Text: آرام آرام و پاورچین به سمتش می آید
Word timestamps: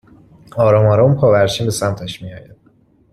آرام 0.57 0.85
آرام 0.85 1.11
و 1.11 1.15
پاورچین 1.21 1.65
به 1.67 1.71
سمتش 1.71 2.21
می 2.21 2.33
آید 2.33 2.55